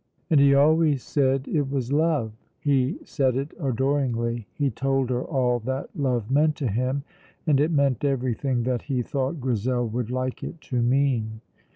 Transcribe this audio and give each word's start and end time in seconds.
And 0.31 0.39
he 0.39 0.55
always 0.55 1.03
said 1.03 1.47
it 1.47 1.69
was 1.69 1.93
love. 1.93 2.31
He 2.59 2.97
said 3.05 3.35
it 3.37 3.51
adoringly. 3.59 4.47
He 4.55 4.71
told 4.71 5.11
her 5.11 5.23
all 5.23 5.59
that 5.59 5.91
love 5.95 6.31
meant 6.31 6.55
to 6.55 6.67
him, 6.69 7.03
and 7.45 7.59
it 7.59 7.69
meant 7.69 8.03
everything 8.03 8.63
that 8.63 8.81
he 8.81 9.03
thought 9.03 9.39
Grizel 9.39 9.87
would 9.89 10.09
like 10.09 10.43
it 10.43 10.59
to 10.61 10.81
mean. 10.81 11.41